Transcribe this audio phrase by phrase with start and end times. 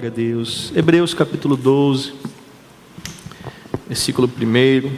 [0.00, 0.72] Glória a Deus.
[0.74, 2.14] Hebreus capítulo 12,
[3.86, 4.96] versículo 1.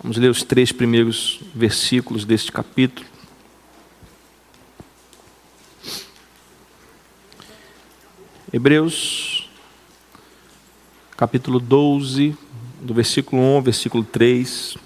[0.02, 3.06] Vamos ler os três primeiros versículos deste capítulo.
[8.52, 9.48] Hebreus,
[11.16, 12.36] capítulo 12,
[12.80, 14.83] do versículo 1 ao versículo 3.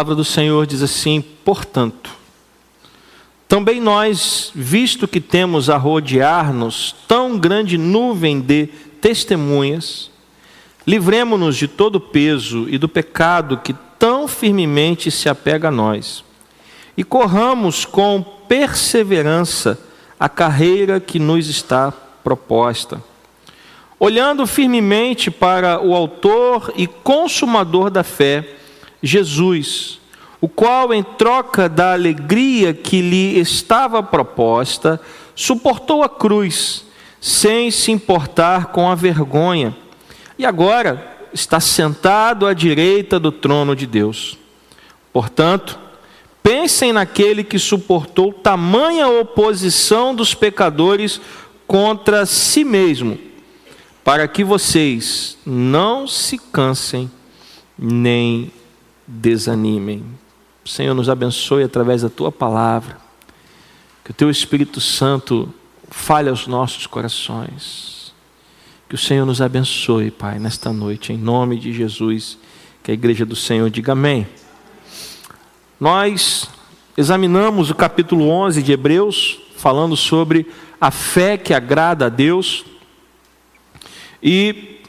[0.00, 2.10] Palavra do Senhor diz assim: portanto,
[3.46, 8.66] também nós, visto que temos a rodear-nos tão grande nuvem de
[8.98, 10.10] testemunhas,
[10.86, 16.24] livremo-nos de todo o peso e do pecado que tão firmemente se apega a nós,
[16.96, 19.78] e corramos com perseverança
[20.18, 21.92] a carreira que nos está
[22.24, 23.02] proposta,
[23.98, 28.59] olhando firmemente para o Autor e Consumador da fé,
[29.02, 30.00] Jesus
[30.40, 35.00] o qual, em troca da alegria que lhe estava proposta,
[35.34, 36.84] suportou a cruz,
[37.20, 39.76] sem se importar com a vergonha,
[40.38, 44.38] e agora está sentado à direita do trono de Deus.
[45.12, 45.78] Portanto,
[46.42, 51.20] pensem naquele que suportou tamanha oposição dos pecadores
[51.66, 53.18] contra si mesmo,
[54.02, 57.10] para que vocês não se cansem
[57.78, 58.50] nem
[59.10, 60.04] desanimem.
[60.64, 62.96] Senhor, nos abençoe através da tua palavra.
[64.04, 65.52] Que o teu Espírito Santo
[65.90, 68.14] fale aos nossos corações.
[68.88, 72.38] Que o Senhor nos abençoe, Pai, nesta noite, em nome de Jesus.
[72.82, 74.26] Que a igreja do Senhor diga amém.
[75.78, 76.48] Nós
[76.96, 80.46] examinamos o capítulo 11 de Hebreus, falando sobre
[80.80, 82.64] a fé que agrada a Deus.
[84.22, 84.80] E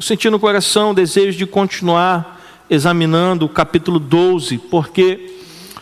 [0.00, 2.33] senti no coração o desejo de continuar
[2.68, 5.38] examinando o capítulo 12, porque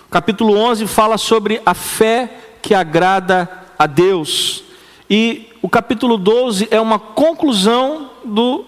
[0.07, 3.49] o capítulo 11 fala sobre a fé que agrada
[3.79, 4.65] a Deus.
[5.09, 8.65] E o capítulo 12 é uma conclusão do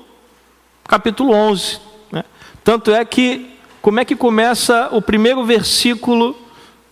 [0.85, 1.81] capítulo 11.
[2.13, 2.25] Né?
[2.63, 6.37] Tanto é que, como é que começa o primeiro versículo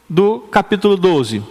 [0.09, 1.43] do capítulo 12?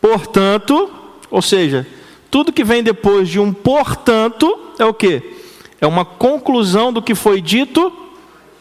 [0.00, 0.90] Portanto,
[1.30, 1.86] ou seja,
[2.30, 5.37] tudo que vem depois de um portanto é o que?
[5.80, 7.92] É uma conclusão do que foi dito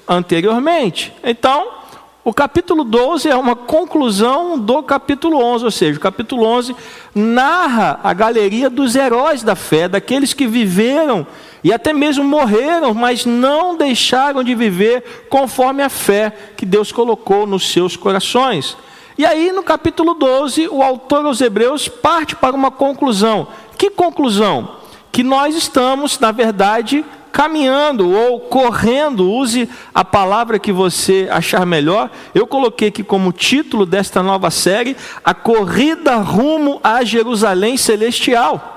[0.07, 1.13] anteriormente.
[1.23, 1.77] Então,
[2.23, 6.75] o capítulo 12 é uma conclusão do capítulo 11, ou seja, o capítulo 11
[7.15, 11.25] narra a galeria dos heróis da fé, daqueles que viveram
[11.63, 17.47] e até mesmo morreram, mas não deixaram de viver conforme a fé que Deus colocou
[17.47, 18.77] nos seus corações.
[19.17, 23.47] E aí, no capítulo 12, o autor aos Hebreus parte para uma conclusão.
[23.77, 24.77] Que conclusão?
[25.11, 32.09] Que nós estamos, na verdade, caminhando ou correndo, use a palavra que você achar melhor.
[32.33, 38.73] Eu coloquei aqui como título desta nova série: A Corrida Rumo a Jerusalém Celestial.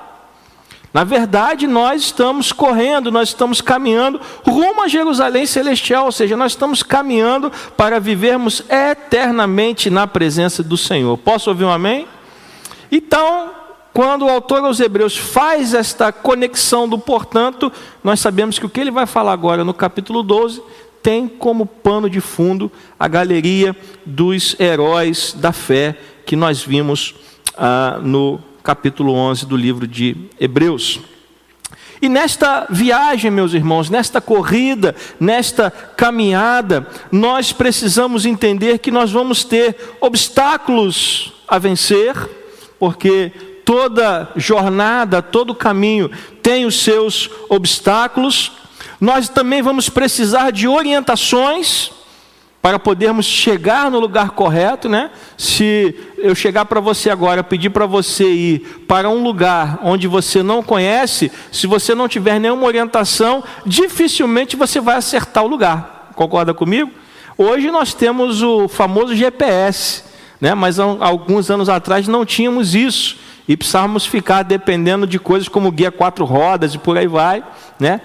[0.92, 6.52] Na verdade, nós estamos correndo, nós estamos caminhando rumo a Jerusalém Celestial, ou seja, nós
[6.52, 11.16] estamos caminhando para vivermos eternamente na presença do Senhor.
[11.16, 12.08] Posso ouvir um amém?
[12.90, 13.50] Então,
[14.00, 17.70] quando o autor aos Hebreus faz esta conexão do portanto,
[18.02, 20.62] nós sabemos que o que ele vai falar agora no capítulo 12
[21.02, 27.14] tem como pano de fundo a galeria dos heróis da fé que nós vimos
[27.58, 31.00] ah, no capítulo 11 do livro de Hebreus.
[32.00, 39.44] E nesta viagem, meus irmãos, nesta corrida, nesta caminhada, nós precisamos entender que nós vamos
[39.44, 42.16] ter obstáculos a vencer,
[42.78, 46.10] porque toda jornada, todo caminho
[46.42, 48.50] tem os seus obstáculos.
[49.00, 51.92] Nós também vamos precisar de orientações
[52.60, 55.12] para podermos chegar no lugar correto, né?
[55.38, 60.42] Se eu chegar para você agora, pedir para você ir para um lugar onde você
[60.42, 66.10] não conhece, se você não tiver nenhuma orientação, dificilmente você vai acertar o lugar.
[66.16, 66.90] Concorda comigo?
[67.38, 70.02] Hoje nós temos o famoso GPS,
[70.40, 70.56] né?
[70.56, 75.90] Mas alguns anos atrás não tínhamos isso e precisávamos ficar dependendo de coisas como guia
[75.90, 77.44] quatro rodas e por aí vai,
[77.78, 78.00] né?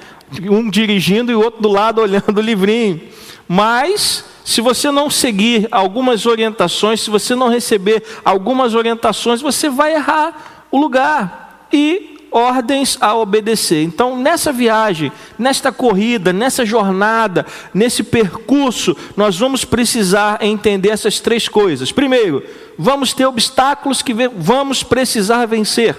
[0.49, 3.01] Um dirigindo e o outro do lado olhando o livrinho.
[3.47, 9.95] Mas se você não seguir algumas orientações, se você não receber algumas orientações, você vai
[9.95, 11.67] errar o lugar.
[11.71, 13.81] E ordens a obedecer.
[13.81, 15.09] Então, nessa viagem,
[15.39, 21.93] nesta corrida, nessa jornada, nesse percurso, nós vamos precisar entender essas três coisas.
[21.93, 22.43] Primeiro,
[22.77, 25.95] vamos ter obstáculos que vamos precisar vencer.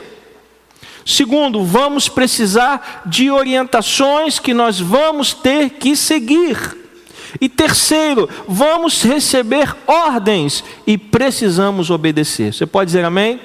[1.06, 6.58] Segundo, vamos precisar de orientações que nós vamos ter que seguir.
[7.40, 12.52] E terceiro, vamos receber ordens e precisamos obedecer.
[12.52, 13.40] Você pode dizer amém?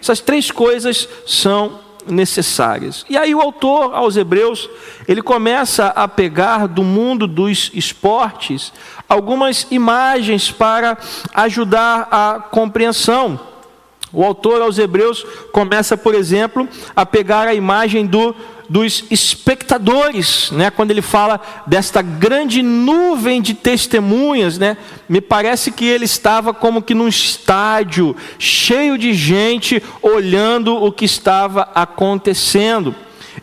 [0.00, 3.04] Essas três coisas são necessárias.
[3.08, 4.68] E aí o autor aos Hebreus,
[5.06, 8.72] ele começa a pegar do mundo dos esportes
[9.08, 10.96] algumas imagens para
[11.34, 13.38] ajudar a compreensão.
[14.12, 18.34] O autor aos Hebreus começa, por exemplo, a pegar a imagem do
[18.68, 20.70] dos espectadores, né?
[20.70, 24.76] Quando ele fala desta grande nuvem de testemunhas, né?
[25.08, 31.04] Me parece que ele estava como que num estádio cheio de gente olhando o que
[31.04, 32.94] estava acontecendo.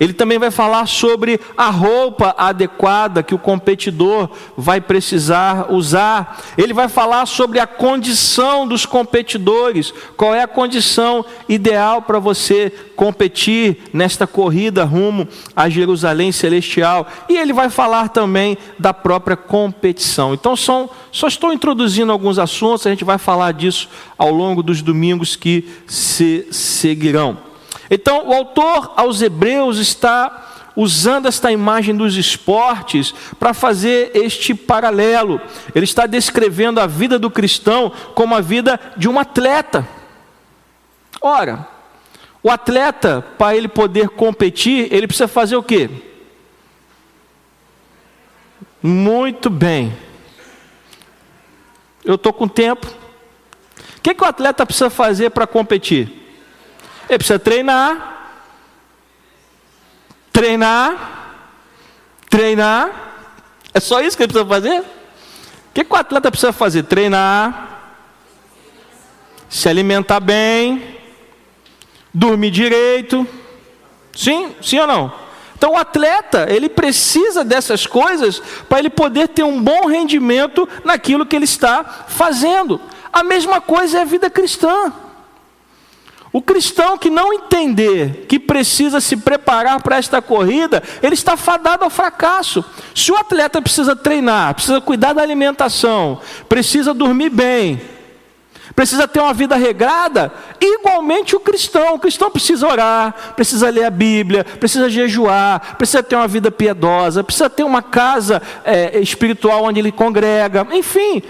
[0.01, 6.41] Ele também vai falar sobre a roupa adequada que o competidor vai precisar usar.
[6.57, 12.73] Ele vai falar sobre a condição dos competidores, qual é a condição ideal para você
[12.95, 17.05] competir nesta corrida rumo a Jerusalém celestial.
[17.29, 20.33] E ele vai falar também da própria competição.
[20.33, 23.87] Então são, só estou introduzindo alguns assuntos, a gente vai falar disso
[24.17, 27.50] ao longo dos domingos que se seguirão.
[27.89, 35.41] Então, o autor aos Hebreus está usando esta imagem dos esportes para fazer este paralelo.
[35.75, 39.87] Ele está descrevendo a vida do cristão como a vida de um atleta.
[41.21, 41.67] Ora,
[42.41, 45.89] o atleta, para ele poder competir, ele precisa fazer o quê?
[48.81, 49.95] Muito bem.
[52.03, 52.87] Eu estou com tempo.
[53.97, 56.20] O que, que o atleta precisa fazer para competir?
[57.11, 58.39] Ele precisa treinar,
[60.31, 61.35] treinar,
[62.29, 62.89] treinar.
[63.73, 64.79] É só isso que ele precisa fazer?
[64.79, 64.85] O
[65.73, 66.83] que, que o atleta precisa fazer?
[66.83, 67.81] Treinar,
[69.49, 70.99] se alimentar bem,
[72.13, 73.27] dormir direito.
[74.15, 75.13] Sim, sim ou não?
[75.57, 81.25] Então o atleta, ele precisa dessas coisas para ele poder ter um bom rendimento naquilo
[81.25, 82.79] que ele está fazendo.
[83.11, 84.93] A mesma coisa é a vida cristã.
[86.33, 91.83] O cristão que não entender que precisa se preparar para esta corrida, ele está fadado
[91.83, 92.63] ao fracasso.
[92.95, 97.81] Se o atleta precisa treinar, precisa cuidar da alimentação, precisa dormir bem,
[98.73, 100.31] precisa ter uma vida regrada,
[100.61, 101.95] igualmente o cristão.
[101.95, 107.25] O cristão precisa orar, precisa ler a Bíblia, precisa jejuar, precisa ter uma vida piedosa,
[107.25, 111.21] precisa ter uma casa é, espiritual onde ele congrega, enfim.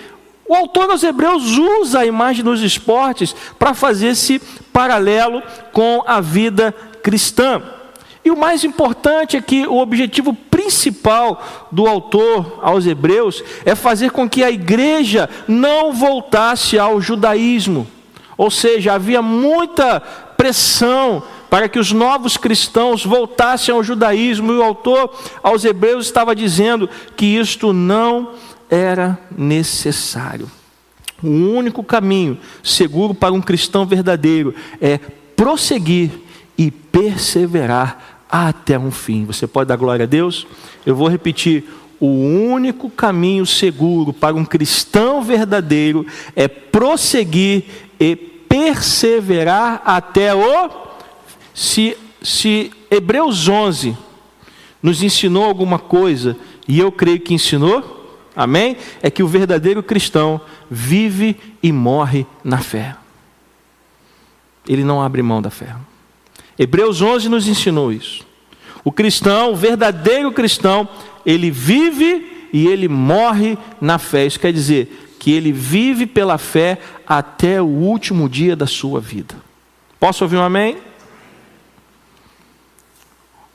[0.51, 4.37] O autor aos Hebreus usa a imagem dos esportes para fazer esse
[4.73, 7.63] paralelo com a vida cristã.
[8.21, 14.11] E o mais importante é que o objetivo principal do autor aos Hebreus é fazer
[14.11, 17.87] com que a igreja não voltasse ao judaísmo.
[18.37, 24.63] Ou seja, havia muita pressão para que os novos cristãos voltassem ao judaísmo, e o
[24.63, 28.31] autor aos Hebreus estava dizendo que isto não
[28.71, 30.49] era necessário.
[31.21, 36.09] O único caminho seguro para um cristão verdadeiro é prosseguir
[36.57, 39.25] e perseverar até um fim.
[39.25, 40.47] Você pode dar glória a Deus?
[40.85, 41.65] Eu vou repetir.
[41.99, 47.65] O único caminho seguro para um cristão verdadeiro é prosseguir
[47.99, 50.69] e perseverar até o.
[51.53, 53.95] Se, se Hebreus 11
[54.81, 56.35] nos ensinou alguma coisa,
[56.67, 58.00] e eu creio que ensinou,
[58.35, 58.77] amém?
[59.01, 62.95] É que o verdadeiro cristão vive e morre na fé.
[64.67, 65.75] Ele não abre mão da fé.
[66.57, 68.25] Hebreus 11 nos ensinou isso.
[68.83, 70.87] O cristão, o verdadeiro cristão,
[71.25, 74.25] ele vive e ele morre na fé.
[74.25, 79.35] Isso quer dizer que ele vive pela fé até o último dia da sua vida.
[79.99, 80.77] Posso ouvir um amém?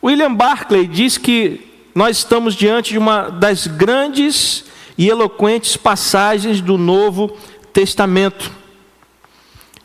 [0.02, 1.65] William Barclay diz que
[1.96, 4.66] nós estamos diante de uma das grandes
[4.98, 7.34] e eloquentes passagens do Novo
[7.72, 8.52] Testamento.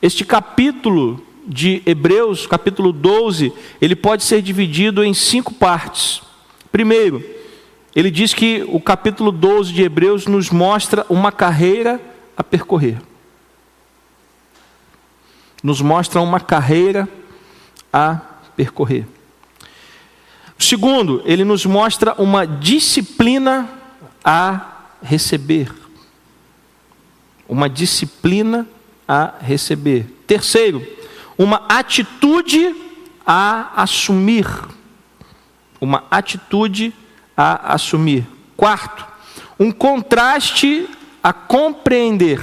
[0.02, 6.22] Este capítulo de Hebreus, capítulo 12, ele pode ser dividido em cinco partes.
[6.70, 7.24] Primeiro,
[7.96, 11.98] ele diz que o capítulo 12 de Hebreus nos mostra uma carreira
[12.36, 12.98] a percorrer.
[15.64, 17.08] Nos mostra uma carreira
[17.94, 18.16] a
[18.58, 19.06] percorrer.
[20.62, 23.68] Segundo, ele nos mostra uma disciplina
[24.24, 25.74] a receber.
[27.50, 28.68] Uma disciplina
[29.08, 30.06] a receber.
[30.28, 30.86] Terceiro,
[31.36, 32.76] uma atitude
[33.26, 34.46] a assumir.
[35.82, 36.94] Uma atitude
[37.36, 38.28] a assumir.
[38.56, 39.08] Quarto,
[39.60, 40.88] um contraste
[41.24, 42.40] a compreender.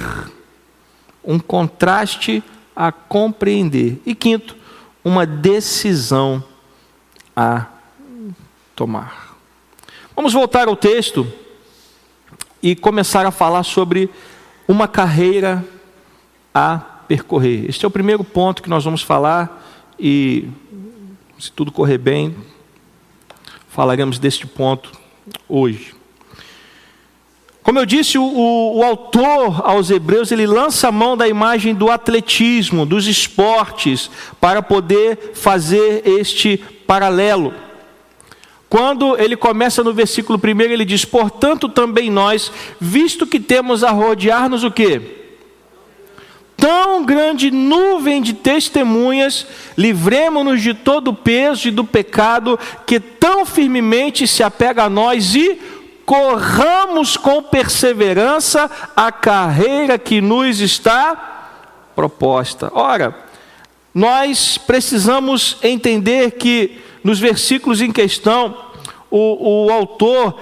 [1.23, 2.43] Um contraste
[2.75, 4.01] a compreender.
[4.05, 4.57] E quinto,
[5.05, 6.43] uma decisão
[7.33, 7.78] a
[8.79, 9.35] tomar.
[10.15, 11.29] Vamos voltar ao texto
[12.63, 14.09] e começar a falar sobre
[14.69, 15.65] uma carreira
[16.55, 17.65] a percorrer.
[17.67, 19.69] Este é o primeiro ponto que nós vamos falar
[19.99, 20.47] e,
[21.37, 22.33] se tudo correr bem,
[23.67, 24.93] falaremos deste ponto
[25.49, 25.93] hoje.
[27.61, 28.23] Como eu disse, o,
[28.77, 34.09] o, autor aos Hebreus ele lança a mão da imagem do atletismo, dos esportes,
[34.39, 36.55] para poder fazer este
[36.87, 37.53] paralelo.
[38.69, 43.89] Quando ele começa no versículo 1, ele diz: Portanto, também nós, visto que temos a
[43.89, 45.15] rodear-nos o quê?
[46.55, 49.47] Tão grande nuvem de testemunhas,
[49.77, 55.33] livremos-nos de todo o peso e do pecado que tão firmemente se apega a nós
[55.33, 55.59] e
[56.05, 61.59] corramos com perseverança a carreira que nos está
[61.95, 62.69] proposta.
[62.73, 63.15] Ora,
[63.93, 68.55] nós precisamos entender que nos versículos em questão,
[69.09, 70.39] o, o autor,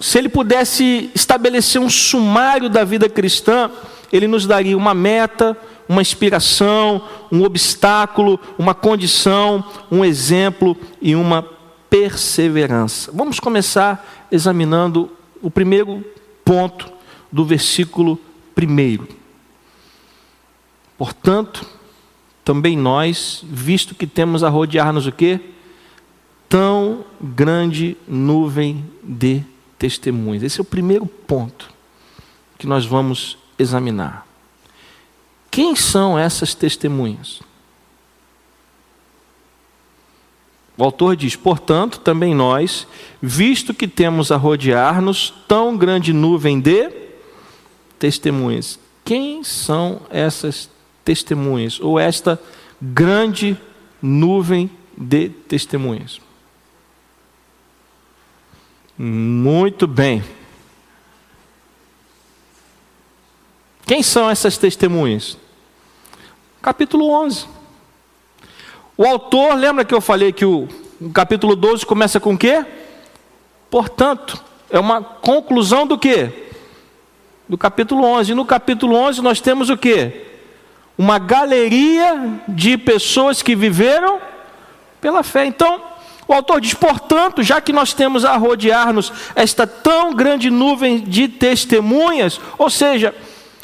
[0.00, 3.70] se ele pudesse estabelecer um sumário da vida cristã,
[4.12, 5.56] ele nos daria uma meta,
[5.88, 11.42] uma inspiração, um obstáculo, uma condição, um exemplo e uma
[11.88, 13.10] perseverança.
[13.12, 15.10] Vamos começar examinando
[15.42, 16.04] o primeiro
[16.44, 16.90] ponto
[17.30, 18.18] do versículo
[18.54, 19.08] primeiro.
[20.96, 21.66] Portanto,
[22.44, 25.40] também nós, visto que temos a rodear-nos o quê?
[26.48, 29.42] Tão grande nuvem de
[29.78, 30.42] testemunhas.
[30.42, 31.70] Esse é o primeiro ponto
[32.58, 34.26] que nós vamos examinar.
[35.50, 37.40] Quem são essas testemunhas?
[40.76, 42.86] O autor diz: Portanto, também nós,
[43.20, 46.90] visto que temos a rodear-nos tão grande nuvem de
[47.98, 48.78] testemunhas.
[49.04, 50.68] Quem são essas
[51.04, 51.80] testemunhas?
[51.80, 52.40] Ou esta
[52.80, 53.56] grande
[54.02, 56.20] nuvem de testemunhas?
[58.98, 60.24] Muito bem.
[63.86, 65.36] Quem são essas testemunhas?
[66.62, 67.46] Capítulo 11.
[68.96, 70.66] O autor, lembra que eu falei que o,
[71.00, 72.64] o capítulo 12 começa com o quê?
[73.70, 76.50] Portanto, é uma conclusão do quê?
[77.48, 78.32] Do capítulo 11.
[78.32, 80.24] E no capítulo 11 nós temos o quê?
[80.96, 84.18] Uma galeria de pessoas que viveram
[85.00, 85.44] pela fé.
[85.44, 85.82] Então,
[86.28, 91.28] o autor diz: portanto, já que nós temos a rodear-nos esta tão grande nuvem de
[91.28, 93.14] testemunhas, ou seja,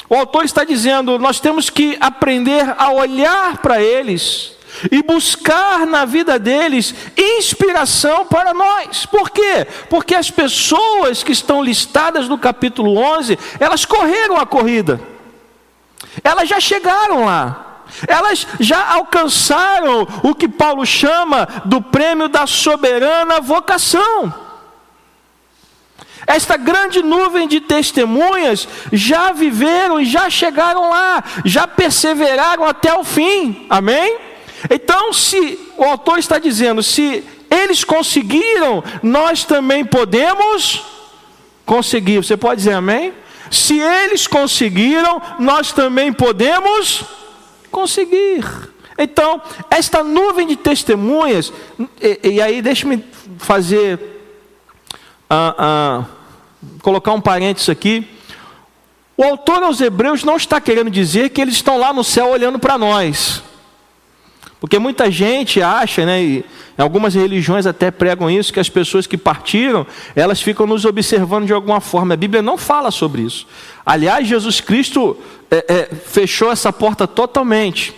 [0.09, 4.53] o autor está dizendo: nós temos que aprender a olhar para eles
[4.91, 9.05] e buscar na vida deles inspiração para nós.
[9.05, 9.67] Por quê?
[9.89, 14.99] Porque as pessoas que estão listadas no capítulo 11, elas correram a corrida,
[16.23, 17.72] elas já chegaram lá.
[18.07, 24.33] Elas já alcançaram o que Paulo chama do prêmio da soberana vocação.
[26.25, 33.03] Esta grande nuvem de testemunhas já viveram e já chegaram lá, já perseveraram até o
[33.03, 33.65] fim.
[33.69, 34.17] Amém?
[34.69, 40.81] Então, se o autor está dizendo, se eles conseguiram, nós também podemos
[41.65, 42.17] conseguir.
[42.17, 43.13] Você pode dizer amém?
[43.51, 47.22] Se eles conseguiram, nós também podemos conseguir.
[48.97, 51.51] Então, esta nuvem de testemunhas,
[52.01, 53.03] e, e aí deixe-me
[53.37, 53.99] fazer,
[55.29, 56.05] ah, ah,
[56.81, 58.07] colocar um parênteses aqui.
[59.17, 62.59] O autor aos Hebreus não está querendo dizer que eles estão lá no céu olhando
[62.59, 63.43] para nós.
[64.63, 66.45] Porque muita gente acha, né, e
[66.77, 71.51] algumas religiões até pregam isso, que as pessoas que partiram, elas ficam nos observando de
[71.51, 72.13] alguma forma.
[72.13, 73.45] A Bíblia não fala sobre isso.
[73.85, 75.17] Aliás, Jesus Cristo
[75.51, 77.93] é, é, fechou essa porta totalmente.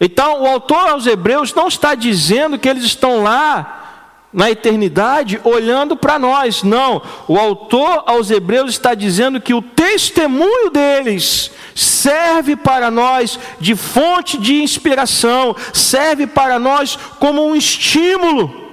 [0.00, 3.78] Então, o autor aos Hebreus não está dizendo que eles estão lá
[4.32, 6.62] na eternidade olhando para nós.
[6.62, 13.74] Não, o autor aos Hebreus está dizendo que o testemunho deles serve para nós de
[13.74, 18.68] fonte de inspiração, serve para nós como um estímulo.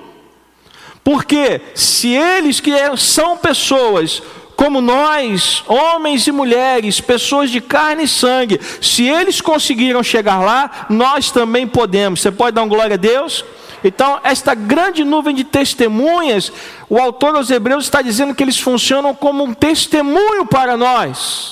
[1.04, 4.22] Porque se eles que são pessoas
[4.58, 10.88] como nós, homens e mulheres, pessoas de carne e sangue, se eles conseguiram chegar lá,
[10.90, 12.20] nós também podemos.
[12.20, 13.46] Você pode dar uma glória a Deus?
[13.84, 16.52] Então, esta grande nuvem de testemunhas,
[16.90, 21.47] o autor aos Hebreus está dizendo que eles funcionam como um testemunho para nós,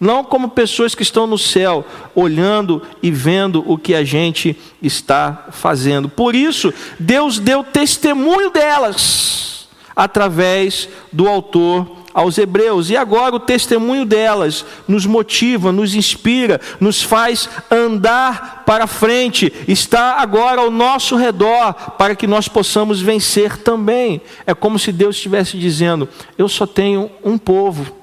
[0.00, 5.48] não como pessoas que estão no céu, olhando e vendo o que a gente está
[5.50, 6.08] fazendo.
[6.08, 12.90] Por isso, Deus deu testemunho delas, através do autor aos Hebreus.
[12.90, 20.16] E agora o testemunho delas nos motiva, nos inspira, nos faz andar para frente, está
[20.20, 24.20] agora ao nosso redor, para que nós possamos vencer também.
[24.46, 27.97] É como se Deus estivesse dizendo: Eu só tenho um povo.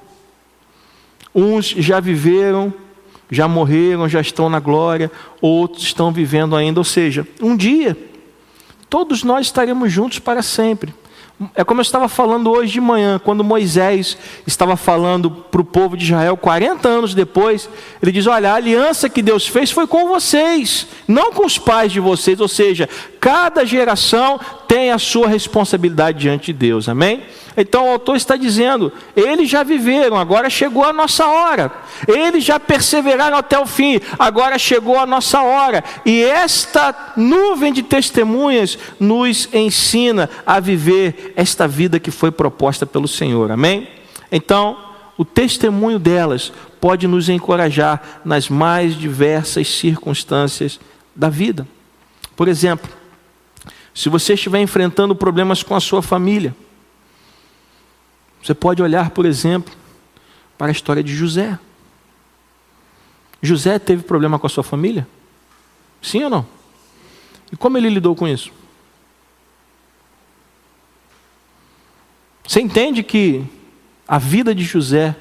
[1.38, 2.72] Uns já viveram,
[3.30, 6.80] já morreram, já estão na glória, outros estão vivendo ainda.
[6.80, 7.94] Ou seja, um dia,
[8.88, 10.94] todos nós estaremos juntos para sempre.
[11.54, 14.16] É como eu estava falando hoje de manhã, quando Moisés
[14.46, 17.68] estava falando para o povo de Israel, 40 anos depois,
[18.00, 21.92] ele diz: Olha, a aliança que Deus fez foi com vocês, não com os pais
[21.92, 22.40] de vocês.
[22.40, 22.88] Ou seja,
[23.26, 27.24] cada geração tem a sua responsabilidade diante de Deus, amém?
[27.56, 31.72] Então o autor está dizendo: eles já viveram, agora chegou a nossa hora.
[32.06, 35.82] Eles já perseveraram até o fim, agora chegou a nossa hora.
[36.04, 43.08] E esta nuvem de testemunhas nos ensina a viver esta vida que foi proposta pelo
[43.08, 43.88] Senhor, amém?
[44.30, 44.78] Então,
[45.18, 50.78] o testemunho delas pode nos encorajar nas mais diversas circunstâncias
[51.16, 51.66] da vida.
[52.36, 52.88] Por exemplo,
[53.96, 56.54] se você estiver enfrentando problemas com a sua família,
[58.42, 59.74] você pode olhar, por exemplo,
[60.58, 61.58] para a história de José.
[63.40, 65.08] José teve problema com a sua família?
[66.02, 66.46] Sim ou não?
[67.50, 68.52] E como ele lidou com isso?
[72.46, 73.46] Você entende que
[74.06, 75.16] a vida de José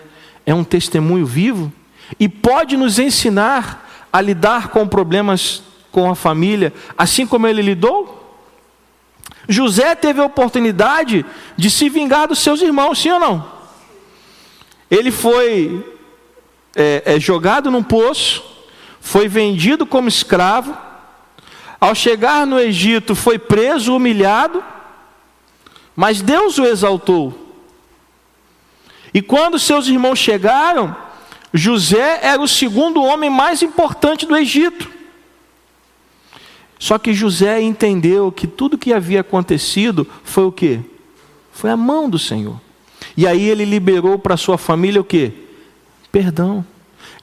[0.45, 1.71] é um testemunho vivo
[2.19, 5.63] e pode nos ensinar a lidar com problemas
[5.93, 8.14] com a família, assim como ele lidou?
[9.47, 11.25] José teve a oportunidade
[11.55, 13.51] de se vingar dos seus irmãos, sim ou não?
[14.89, 15.85] Ele foi
[16.75, 18.43] é, é, jogado num poço,
[18.99, 20.75] foi vendido como escravo,
[21.79, 24.63] ao chegar no Egito foi preso, humilhado,
[25.95, 27.45] mas Deus o exaltou.
[29.13, 30.95] E quando seus irmãos chegaram,
[31.53, 34.94] José era o segundo homem mais importante do Egito.
[36.85, 40.79] Só que José entendeu que tudo que havia acontecido foi o que?
[41.51, 42.61] Foi a mão do Senhor.
[43.17, 45.33] E aí ele liberou para sua família o que?
[46.11, 46.63] Perdão.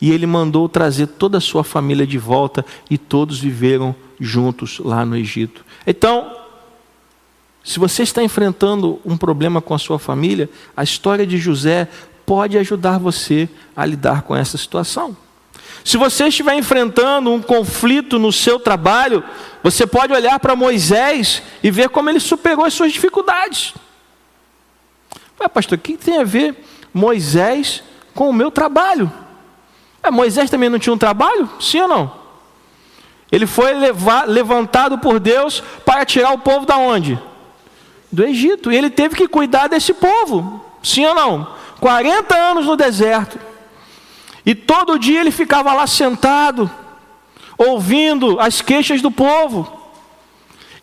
[0.00, 5.06] E ele mandou trazer toda a sua família de volta e todos viveram juntos lá
[5.06, 5.64] no Egito.
[5.86, 6.36] Então,
[7.62, 11.86] se você está enfrentando um problema com a sua família, a história de José
[12.26, 15.16] pode ajudar você a lidar com essa situação.
[15.84, 19.24] Se você estiver enfrentando um conflito no seu trabalho,
[19.62, 23.74] você pode olhar para Moisés e ver como ele superou as suas dificuldades.
[25.40, 26.54] Ué, pastor, o que tem a ver
[26.94, 27.82] Moisés
[28.14, 29.12] com o meu trabalho?
[30.02, 31.48] É, Moisés também não tinha um trabalho?
[31.60, 32.22] Sim ou não?
[33.30, 37.18] Ele foi levar, levantado por Deus para tirar o povo da onde?
[38.10, 38.70] Do Egito.
[38.70, 40.64] E ele teve que cuidar desse povo.
[40.82, 41.48] Sim ou não?
[41.80, 43.38] 40 anos no deserto.
[44.44, 46.70] E todo dia ele ficava lá sentado,
[47.56, 49.80] ouvindo as queixas do povo.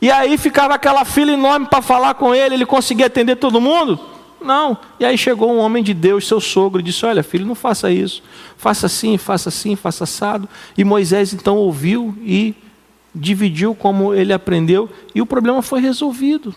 [0.02, 4.00] E aí ficava aquela fila enorme para falar com ele, ele conseguia atender todo mundo?
[4.42, 4.78] Não.
[5.00, 7.92] E aí chegou um homem de Deus, seu sogro, e disse: Olha, filho, não faça
[7.92, 8.24] isso.
[8.58, 10.48] Faça assim, faça assim, faça assado.
[10.78, 12.56] E Moisés então ouviu e
[13.14, 16.56] dividiu como ele aprendeu, e o problema foi resolvido.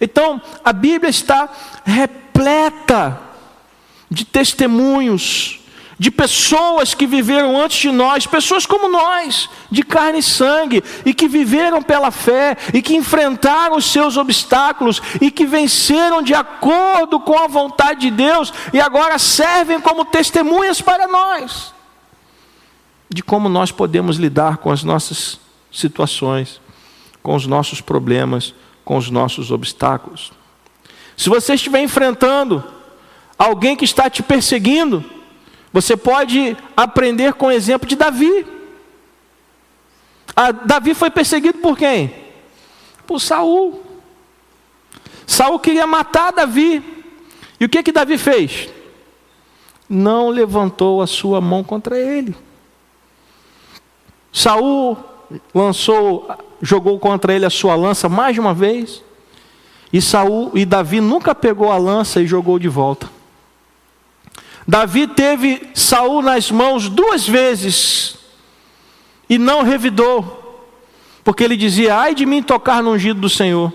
[0.00, 1.48] Então, a Bíblia está
[1.84, 3.20] repleta
[4.10, 5.61] de testemunhos
[6.02, 11.14] de pessoas que viveram antes de nós, pessoas como nós, de carne e sangue, e
[11.14, 17.20] que viveram pela fé, e que enfrentaram os seus obstáculos, e que venceram de acordo
[17.20, 21.72] com a vontade de Deus, e agora servem como testemunhas para nós,
[23.08, 25.38] de como nós podemos lidar com as nossas
[25.70, 26.60] situações,
[27.22, 28.52] com os nossos problemas,
[28.84, 30.32] com os nossos obstáculos.
[31.16, 32.64] Se você estiver enfrentando
[33.38, 35.21] alguém que está te perseguindo,
[35.72, 38.46] você pode aprender com o exemplo de Davi.
[40.36, 42.14] A ah, Davi foi perseguido por quem?
[43.06, 43.82] Por Saul.
[45.26, 46.82] Saul queria matar Davi.
[47.58, 48.68] E o que que Davi fez?
[49.88, 52.34] Não levantou a sua mão contra ele.
[54.32, 54.96] Saul
[55.54, 56.28] lançou,
[56.60, 59.02] jogou contra ele a sua lança mais de uma vez.
[59.92, 63.21] E Saul e Davi nunca pegou a lança e jogou de volta.
[64.66, 68.16] Davi teve Saul nas mãos duas vezes
[69.28, 70.68] e não revidou,
[71.24, 73.72] porque ele dizia: "Ai de mim tocar no ungido do Senhor".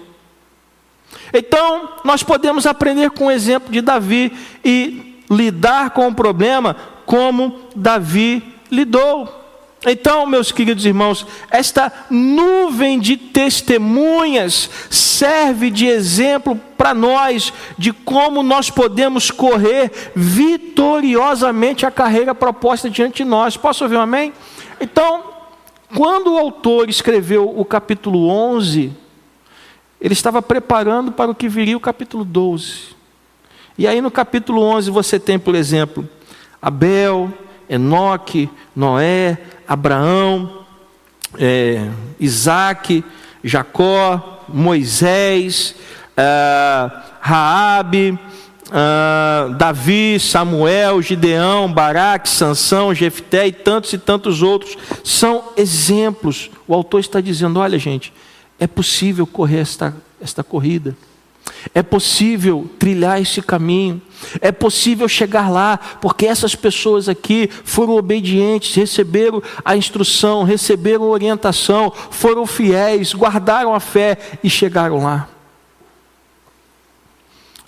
[1.34, 4.32] Então, nós podemos aprender com o exemplo de Davi
[4.64, 9.47] e lidar com o problema como Davi lidou.
[9.86, 18.42] Então, meus queridos irmãos, esta nuvem de testemunhas serve de exemplo para nós de como
[18.42, 23.56] nós podemos correr vitoriosamente a carreira proposta diante de nós.
[23.56, 24.34] Posso ouvir um amém?
[24.82, 25.24] Então,
[25.96, 28.92] quando o autor escreveu o capítulo 11,
[30.02, 32.98] ele estava preparando para o que viria o capítulo 12.
[33.78, 36.08] E aí no capítulo 11 você tem, por exemplo,
[36.60, 37.32] Abel,
[37.70, 40.66] Enoque, Noé, Abraão,
[41.38, 43.04] é, Isaac,
[43.44, 45.76] Jacó, Moisés,
[46.16, 48.18] é, Raabe,
[48.72, 56.50] é, Davi, Samuel, Gideão, Baraque, Sansão, Jefté e tantos e tantos outros são exemplos.
[56.68, 58.14] O autor está dizendo: olha, gente,
[58.60, 60.96] é possível correr esta, esta corrida.
[61.74, 64.02] É possível trilhar esse caminho,
[64.42, 71.08] é possível chegar lá, porque essas pessoas aqui foram obedientes, receberam a instrução, receberam a
[71.08, 75.30] orientação, foram fiéis, guardaram a fé e chegaram lá.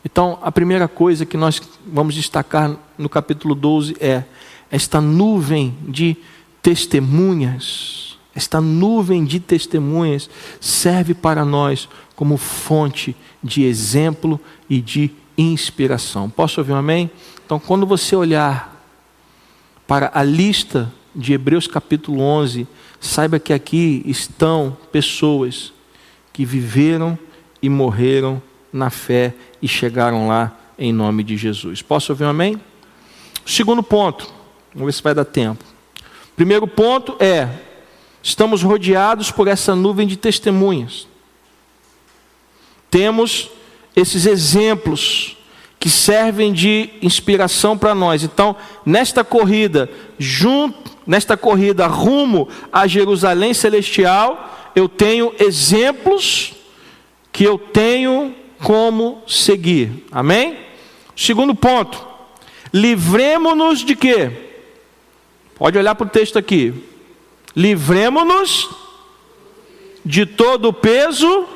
[0.04, 4.24] Então, a primeira coisa que nós vamos destacar no capítulo 12 é
[4.72, 6.16] esta nuvem de
[6.62, 8.18] testemunhas.
[8.34, 10.30] Esta nuvem de testemunhas
[10.62, 14.38] serve para nós como fonte de exemplo
[14.70, 16.30] e de inspiração.
[16.30, 17.10] Posso ouvir um amém?
[17.46, 18.78] Então, quando você olhar
[19.88, 22.68] para a lista de Hebreus capítulo 11,
[23.00, 25.72] saiba que aqui estão pessoas
[26.34, 27.18] que viveram
[27.62, 28.42] e morreram
[28.74, 31.82] na fé e chegaram lá em nome de Jesus.
[31.82, 32.60] Posso ouvir um amém?
[33.46, 34.30] Segundo ponto,
[34.74, 35.64] vamos ver se vai dar tempo.
[36.36, 37.48] Primeiro ponto é:
[38.22, 41.08] estamos rodeados por essa nuvem de testemunhas
[42.90, 43.50] temos
[43.96, 45.38] esses exemplos
[45.80, 48.24] que servem de inspiração para nós.
[48.24, 56.54] Então, nesta corrida, junto, nesta corrida rumo a Jerusalém celestial, eu tenho exemplos
[57.32, 60.06] que eu tenho como seguir.
[60.12, 60.58] Amém?
[61.16, 62.06] Segundo ponto.
[62.74, 64.32] Livremos-nos de quê?
[65.56, 66.74] Pode olhar para o texto aqui.
[67.56, 68.70] Livremos-nos
[70.06, 71.48] de todo o peso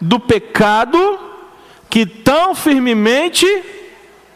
[0.00, 1.18] do pecado
[1.88, 3.46] que tão firmemente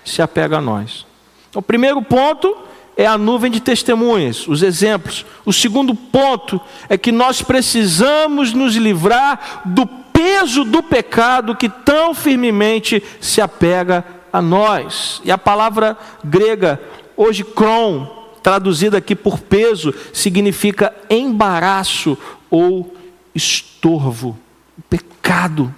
[0.04, 1.06] se apega a nós.
[1.54, 2.56] O primeiro ponto
[2.96, 5.24] é a nuvem de testemunhas, os exemplos.
[5.44, 12.14] O segundo ponto é que nós precisamos nos livrar do peso do pecado que tão
[12.14, 15.20] firmemente se apega a nós.
[15.24, 16.80] E a palavra grega,
[17.16, 18.06] hoje, cron,
[18.42, 22.18] traduzida aqui por peso, significa embaraço
[22.50, 22.94] ou
[23.34, 24.38] estorvo.
[24.80, 25.74] O pecado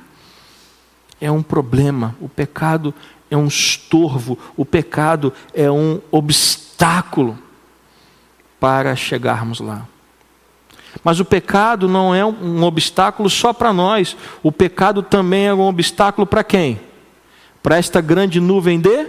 [1.20, 2.94] é um problema, o pecado
[3.28, 7.36] é um estorvo, o pecado é um obstáculo
[8.60, 9.88] para chegarmos lá.
[11.02, 15.66] Mas o pecado não é um obstáculo só para nós, o pecado também é um
[15.66, 16.80] obstáculo para quem?
[17.60, 19.08] Para esta grande nuvem de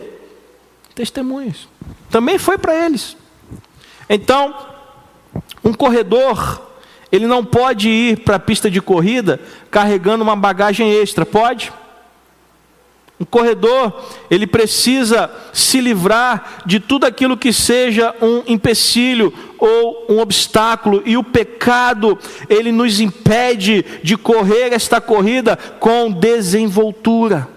[0.95, 1.67] testemunhas.
[2.09, 3.15] Também foi para eles.
[4.09, 4.55] Então,
[5.63, 6.72] um corredor
[7.13, 11.71] ele não pode ir para a pista de corrida carregando uma bagagem extra, pode?
[13.19, 20.19] Um corredor, ele precisa se livrar de tudo aquilo que seja um empecilho ou um
[20.19, 22.17] obstáculo, e o pecado,
[22.49, 27.47] ele nos impede de correr esta corrida com desenvoltura.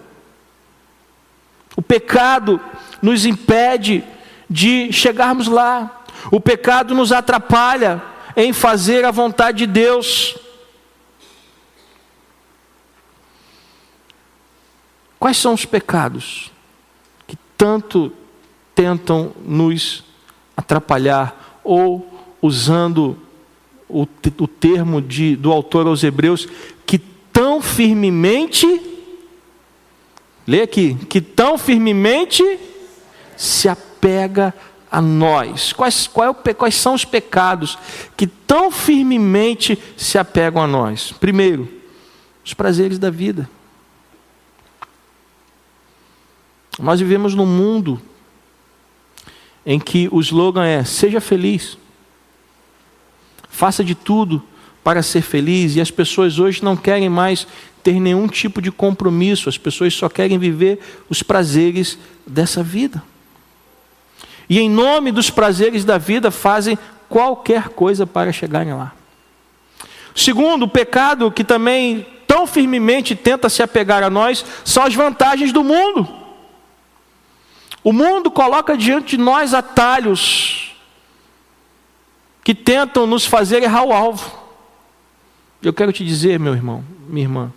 [1.75, 2.61] O pecado
[3.01, 4.05] nos impede
[4.51, 8.03] de chegarmos lá, o pecado nos atrapalha
[8.37, 10.37] em fazer a vontade de Deus.
[15.19, 16.53] Quais são os pecados
[17.27, 18.13] que tanto
[18.75, 20.05] tentam nos
[20.55, 22.07] atrapalhar ou
[22.43, 23.19] usando
[23.89, 26.47] o, o termo de, do autor aos Hebreus,
[26.85, 28.67] que tão firmemente,
[30.47, 32.43] lê aqui, que tão firmemente
[33.37, 34.55] se apega
[34.97, 35.75] a nós?
[35.75, 37.77] Quais, é o, quais são os pecados
[38.17, 41.13] que tão firmemente se apegam a nós?
[41.13, 41.69] Primeiro,
[42.43, 43.47] os prazeres da vida.
[46.79, 48.01] Nós vivemos num mundo
[49.67, 51.77] em que o slogan é: seja feliz,
[53.51, 54.43] faça de tudo
[54.83, 57.47] para ser feliz, e as pessoas hoje não querem mais
[57.83, 60.81] ter nenhum tipo de compromisso, as pessoas só querem viver
[61.11, 63.03] os prazeres dessa vida
[64.49, 66.79] e, em nome dos prazeres da vida, fazem
[67.09, 68.93] qualquer coisa para chegarem lá.
[70.15, 75.53] Segundo, o pecado que também tão firmemente tenta se apegar a nós são as vantagens
[75.53, 76.09] do mundo.
[77.85, 80.75] O mundo coloca diante de nós atalhos
[82.43, 84.33] que tentam nos fazer errar o alvo.
[85.63, 87.53] Eu quero te dizer, meu irmão, minha irmã,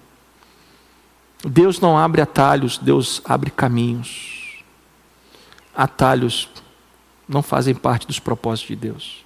[1.44, 4.64] Deus não abre atalhos, Deus abre caminhos.
[5.76, 6.50] Atalhos
[7.30, 9.24] não fazem parte dos propósitos de Deus.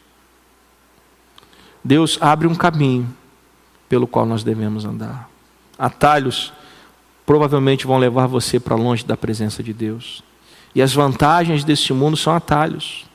[1.82, 3.12] Deus abre um caminho
[3.88, 5.30] pelo qual nós devemos andar.
[5.80, 6.52] Atalhos
[7.26, 10.22] provavelmente vão levar você para longe da presença de Deus.
[10.76, 13.06] E as vantagens deste mundo são atalhos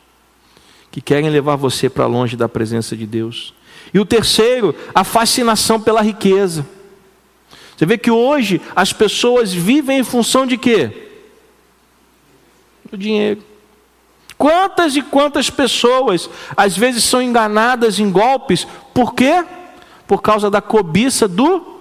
[0.90, 3.52] que querem levar você para longe da presença de Deus.
[3.92, 6.66] E o terceiro, a fascinação pela riqueza.
[7.76, 11.10] Você vê que hoje as pessoas vivem em função de quê?
[12.90, 13.42] Do dinheiro.
[14.38, 19.44] Quantas e quantas pessoas às vezes são enganadas em golpes, por quê?
[20.06, 21.80] Por causa da cobiça do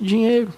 [0.00, 0.52] dinheiro.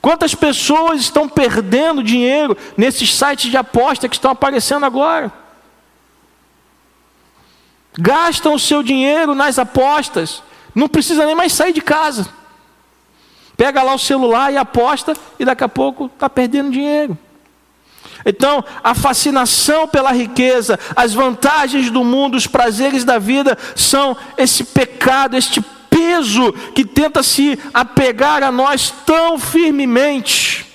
[0.00, 5.30] Quantas pessoas estão perdendo dinheiro nesses sites de aposta que estão aparecendo agora?
[7.98, 10.42] Gastam o seu dinheiro nas apostas,
[10.74, 12.26] não precisa nem mais sair de casa.
[13.58, 17.18] Pega lá o celular e aposta, e daqui a pouco está perdendo dinheiro.
[18.24, 24.64] Então, a fascinação pela riqueza, as vantagens do mundo, os prazeres da vida são esse
[24.64, 30.66] pecado, este peso que tenta se apegar a nós tão firmemente.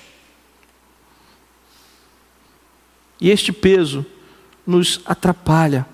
[3.20, 4.06] E este peso
[4.66, 5.86] nos atrapalha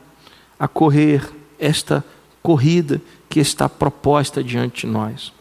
[0.60, 2.04] a correr esta
[2.42, 5.32] corrida que está proposta diante de nós.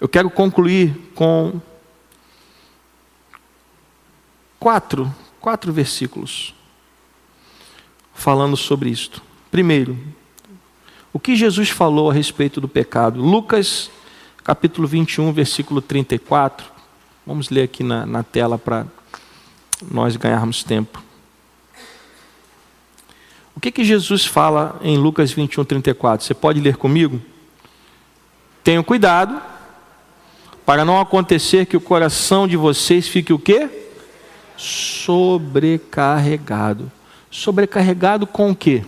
[0.00, 1.60] Eu quero concluir com
[4.62, 6.54] quatro, quatro versículos
[8.14, 9.20] falando sobre isto.
[9.50, 9.98] Primeiro,
[11.12, 13.20] o que Jesus falou a respeito do pecado?
[13.20, 13.90] Lucas,
[14.44, 16.64] capítulo 21, versículo 34.
[17.26, 18.86] Vamos ler aqui na, na tela para
[19.90, 21.02] nós ganharmos tempo.
[23.56, 26.24] O que, que Jesus fala em Lucas 21, 34?
[26.24, 27.20] Você pode ler comigo?
[28.62, 29.42] Tenham cuidado
[30.64, 33.81] para não acontecer que o coração de vocês fique o quê?
[34.56, 36.90] Sobrecarregado.
[37.30, 38.82] Sobrecarregado com o quê?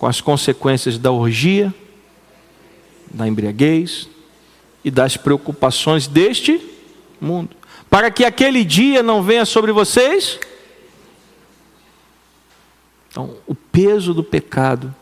[0.00, 1.74] com as consequências da orgia,
[3.12, 4.08] da embriaguez
[4.82, 6.58] e das preocupações deste
[7.20, 7.54] mundo.
[7.90, 10.40] Para que aquele dia não venha sobre vocês.
[13.10, 14.94] Então, o peso do pecado,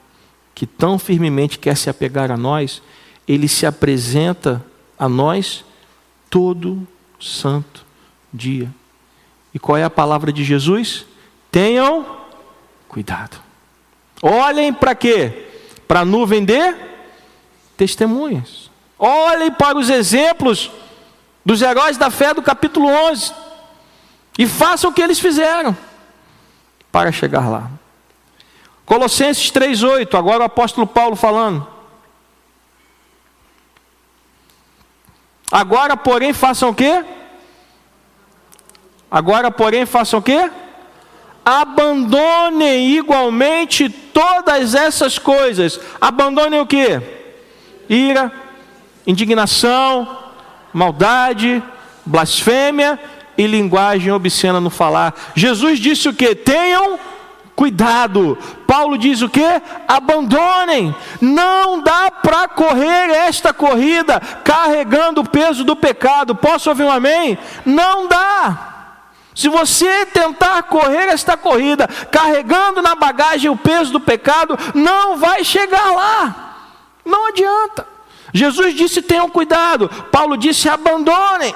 [0.52, 2.82] que tão firmemente quer se apegar a nós,
[3.28, 4.64] ele se apresenta
[4.98, 5.64] a nós
[6.28, 6.84] todo
[7.20, 7.86] santo
[8.34, 8.68] dia.
[9.52, 11.06] E qual é a palavra de Jesus?
[11.50, 12.06] Tenham
[12.88, 13.38] cuidado.
[14.22, 15.46] Olhem para quê?
[15.86, 16.74] Para a nuvem de
[17.76, 18.70] testemunhas.
[18.98, 20.70] Olhem para os exemplos
[21.44, 23.32] dos heróis da fé do capítulo 11
[24.36, 25.76] e façam o que eles fizeram
[26.90, 27.70] para chegar lá.
[28.84, 31.66] Colossenses 3:8, agora o apóstolo Paulo falando.
[35.50, 37.04] Agora, porém, façam o quê?
[39.10, 40.50] Agora, porém, façam o quê?
[41.48, 45.80] abandonem igualmente todas essas coisas.
[45.98, 47.00] Abandonem o que?
[47.88, 48.30] Ira,
[49.06, 50.18] indignação,
[50.74, 51.62] maldade,
[52.04, 53.00] blasfêmia
[53.38, 55.14] e linguagem obscena no falar.
[55.34, 56.34] Jesus disse o que?
[56.34, 56.98] Tenham
[57.56, 58.36] cuidado.
[58.66, 59.62] Paulo diz o que?
[59.88, 60.94] Abandonem.
[61.18, 66.34] Não dá para correr esta corrida carregando o peso do pecado.
[66.34, 67.38] Posso ouvir um amém?
[67.64, 68.67] Não dá.
[69.38, 75.44] Se você tentar correr esta corrida carregando na bagagem o peso do pecado, não vai
[75.44, 76.72] chegar lá.
[77.04, 77.86] Não adianta.
[78.34, 79.88] Jesus disse: tenham cuidado.
[80.10, 81.54] Paulo disse: abandonem.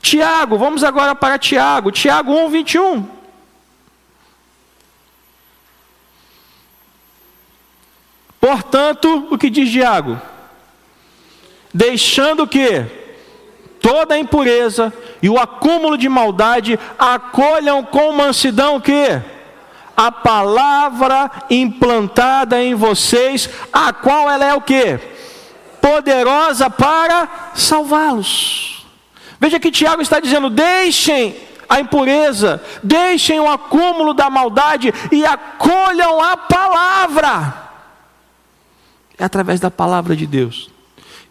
[0.00, 1.90] Tiago, vamos agora para Tiago.
[1.90, 3.08] Tiago 1, 21.
[8.40, 10.22] Portanto, o que diz Tiago?
[11.74, 12.99] Deixando o que?
[13.80, 19.20] Toda a impureza e o acúmulo de maldade, acolham com mansidão que?
[19.96, 24.98] A palavra implantada em vocês, a qual ela é o que?
[25.80, 28.86] Poderosa para salvá-los.
[29.38, 31.36] Veja que Tiago está dizendo: deixem
[31.68, 37.70] a impureza, deixem o acúmulo da maldade e acolham a palavra.
[39.18, 40.70] É através da palavra de Deus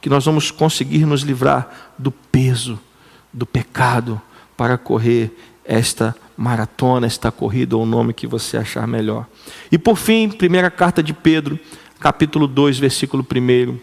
[0.02, 2.80] que nós vamos conseguir nos livrar do peso
[3.32, 4.22] do pecado
[4.58, 5.32] para correr
[5.64, 9.28] esta maratona, esta corrida, ou o nome que você achar melhor.
[9.72, 11.60] E por fim, primeira carta de Pedro,
[12.00, 13.80] capítulo 2, versículo 1.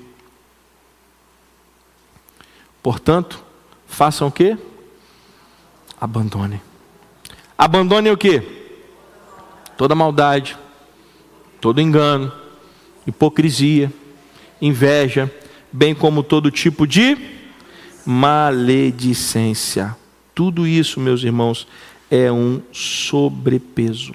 [2.83, 3.43] Portanto,
[3.87, 4.57] façam o que?
[6.01, 6.61] Abandonem.
[7.57, 8.43] Abandonem o que?
[9.77, 10.57] Toda maldade,
[11.61, 12.33] todo engano,
[13.07, 13.93] hipocrisia,
[14.61, 15.31] inveja,
[15.73, 17.17] bem como todo tipo de
[18.05, 19.97] maledicência.
[20.35, 21.67] Tudo isso, meus irmãos,
[22.11, 24.15] é um sobrepeso.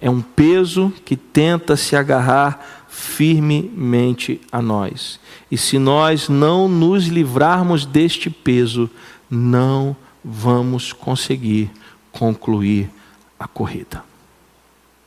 [0.00, 5.20] É um peso que tenta se agarrar firmemente a nós.
[5.50, 8.90] E se nós não nos livrarmos deste peso,
[9.30, 11.70] não vamos conseguir
[12.10, 12.90] concluir
[13.38, 14.02] a corrida.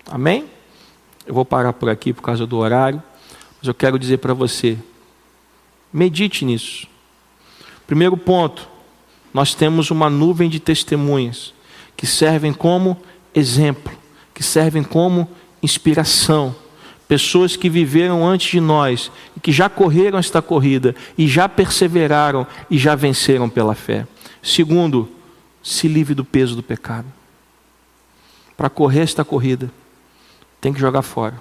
[0.09, 0.45] Amém?
[1.25, 3.01] Eu vou parar por aqui por causa do horário,
[3.63, 4.77] mas eu quero dizer para você:
[5.91, 6.85] medite nisso.
[7.87, 8.67] Primeiro ponto,
[9.33, 11.53] nós temos uma nuvem de testemunhas
[11.95, 13.01] que servem como
[13.33, 13.97] exemplo,
[14.33, 15.29] que servem como
[15.61, 16.53] inspiração.
[17.07, 19.09] Pessoas que viveram antes de nós
[19.41, 24.05] que já correram esta corrida e já perseveraram e já venceram pela fé.
[24.41, 25.09] Segundo,
[25.61, 27.07] se livre do peso do pecado.
[28.57, 29.71] Para correr esta corrida,
[30.59, 31.39] tem que jogar fora.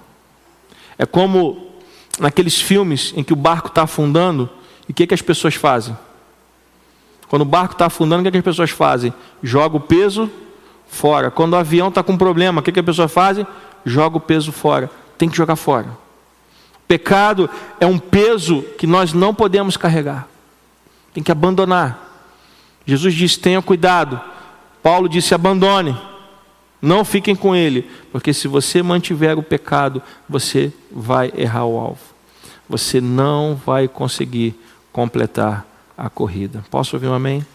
[0.97, 1.72] É como
[2.19, 4.49] naqueles filmes em que o barco está afundando
[4.87, 5.97] e o que, que as pessoas fazem?
[7.27, 9.13] Quando o barco está afundando, o que, que as pessoas fazem?
[9.41, 10.29] Joga o peso
[10.87, 11.31] fora.
[11.31, 13.47] Quando o avião está com problema, o que, que as pessoas fazem?
[13.83, 14.89] Joga o peso fora.
[15.17, 15.87] Tem que jogar fora.
[16.87, 17.49] Pecado
[17.79, 20.27] é um peso que nós não podemos carregar.
[21.13, 21.99] Tem que abandonar.
[22.85, 24.21] Jesus disse: tenha cuidado.
[24.81, 25.97] Paulo disse: abandone.
[26.83, 32.01] Não fiquem com ele, porque se você mantiver o pecado, você vai errar o alvo.
[32.67, 34.53] Você não vai conseguir
[34.91, 35.65] completar
[35.97, 36.61] a corrida.
[36.69, 37.45] Posso ouvir um amém?